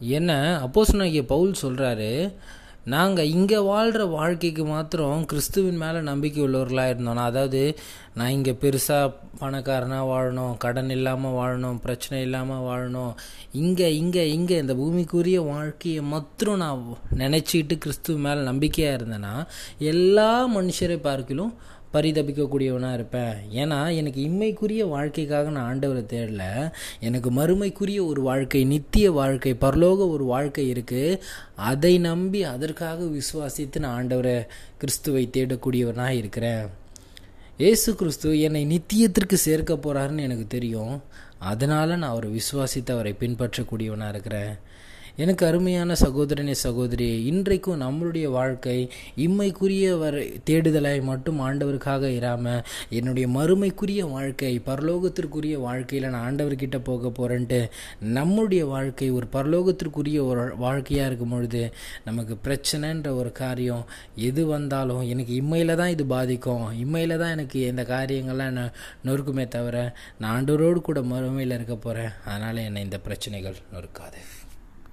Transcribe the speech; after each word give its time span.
என்ன 0.00 0.32
அப்போசனாகிய 0.66 1.22
பவுல் 1.26 1.54
சொல்கிறாரு 1.62 2.32
நாங்கள் 2.84 3.30
இங்கே 3.30 3.58
வாழ்கிற 3.58 4.04
வாழ்க்கைக்கு 4.04 4.64
மாத்திரம் 4.64 5.24
கிறிஸ்துவின் 5.24 5.76
மேலே 5.76 6.00
நம்பிக்கை 6.00 6.42
உள்ளவர்களாக 6.44 6.88
இருந்தோம். 6.88 7.16
அதாவது 7.16 7.78
நான் 8.14 8.28
இங்கே 8.28 8.52
பெருசாக 8.52 9.14
பணக்காரனாக 9.40 10.08
வாழணும் 10.10 10.56
கடன் 10.64 10.90
இல்லாமல் 10.96 11.36
வாழணும் 11.38 11.80
பிரச்சனை 11.84 12.18
இல்லாமல் 12.26 12.66
வாழணும். 12.68 13.12
இங்கே 13.62 13.88
இங்கே 14.02 14.24
இங்கே 14.36 14.58
இந்த 14.64 14.74
பூமிக்குரிய 14.80 15.40
வாழ்க்கையை 15.52 16.02
மாத்திரம் 16.12 16.62
நான் 16.64 16.84
நினச்சிக்கிட்டு 17.24 17.76
கிறிஸ்துவ 17.86 18.18
மேலே 18.26 18.42
நம்பிக்கையாக 18.50 18.98
இருந்தேன்னா 18.98 19.34
எல்லா 19.92 20.30
மனுஷரை 20.58 20.98
பார்க்கிலும் 21.08 21.52
பரிதபிக்கக்கூடியவனாக 21.92 22.96
இருப்பேன். 22.96 23.36
ஏன்னா 23.60 23.76
எனக்கு 23.98 24.20
இம்மைக்குரிய 24.28 24.82
வாழ்க்கைக்காக 24.88 25.50
நான் 25.50 25.68
ஆண்டவரை 25.70 26.02
தேடல. 26.10 26.44
எனக்கு 27.08 27.30
மறுமைக்குரிய 27.38 28.00
ஒரு 28.06 28.20
வாழ்க்கை 28.20 28.62
நித்திய 28.72 29.12
வாழ்க்கை 29.20 29.52
பரலோக 29.62 30.08
ஒரு 30.14 30.24
வாழ்க்கை 30.34 30.66
இருக்குது 30.72 31.20
அதை 31.70 31.94
நம்பி 32.08 32.42
அதற்காக 32.54 33.08
விசுவாசித்து 33.18 33.82
நான் 33.84 33.96
ஆண்டவரை 34.00 34.36
கிறிஸ்துவை 34.82 35.24
தேடக்கூடியவனாக 35.38 36.20
இருக்கிறேன். 36.20 36.68
ஏசு 37.58 37.94
கிறிஸ்து 37.94 38.40
என்னை 38.40 38.66
நித்தியத்திற்கு 38.66 39.34
சேர்க்க 39.34 39.74
போகிறாருன்னு 39.74 40.20
எனக்கு 40.20 40.46
தெரியும். 40.48 41.02
அதனால் 41.38 41.88
நான் 41.88 42.10
அவரை 42.10 42.30
விசுவாசித்து 42.30 42.90
அவரை 42.90 43.14
பின்பற்றக்கூடியவனாக 43.20 44.08
இருக்கிறேன். 44.08 44.58
எனக்கு 45.18 45.44
அருமையான 45.46 45.92
சகோதரனே 46.02 46.52
சகோதரி 46.64 47.06
இன்றைக்கும் 47.30 47.80
நம்மளுடைய 47.82 48.26
வாழ்க்கை 48.30 48.76
இம்மைக்குரிய 49.16 49.96
வரை 49.98 50.20
தேடுதலாய் 50.48 51.00
மட்டும் 51.02 51.38
ஆண்டவருக்காக 51.40 52.10
இராமல் 52.18 52.62
என்னுடைய 52.90 53.26
மறுமைக்குரிய 53.28 54.02
வாழ்க்கை 54.10 54.52
பரலோகத்திற்குரிய 54.68 55.56
வாழ்க்கையில் 55.58 56.08
நான் 56.10 56.26
ஆண்டவர்கிட்ட 56.28 56.78
போக 56.80 57.10
போகிறேன்ட்டு 57.10 57.60
நம்முடைய 58.18 58.64
வாழ்க்கை 58.66 59.10
ஒரு 59.10 59.28
பரலோகத்திற்குரிய 59.32 60.20
ஒரு 60.26 60.44
வாழ்க்கையாக 60.56 61.08
இருக்கும் 61.08 61.34
பொழுது 61.34 61.62
நமக்கு 62.04 62.36
பிரச்சனைன்ற 62.46 63.08
ஒரு 63.16 63.32
காரியம் 63.32 63.84
எது 64.30 64.44
வந்தாலும் 64.46 65.04
எனக்கு 65.12 65.34
இம்மையில் 65.42 65.78
தான் 65.82 65.94
இது 65.96 66.06
பாதிக்கும். 66.06 66.66
இம்மையில் 66.84 67.20
தான் 67.22 67.30
எனக்கு 67.30 67.60
இந்த 67.72 67.82
காரியங்கள்லாம் 67.94 68.52
என்ன 68.52 68.70
நொறுக்குமே 69.06 69.46
தவிர 69.48 69.76
நான் 70.18 70.34
ஆண்டவரோடு 70.36 70.80
கூட 70.80 71.00
மறுமையில் 71.12 71.56
இருக்க 71.58 71.76
போகிறேன் 71.78 72.12
அதனால் 72.24 72.66
என்னை 72.68 72.82
இந்த 72.82 73.00
பிரச்சனைகள் 73.08 73.58
நொறுக்காது. 73.74 74.20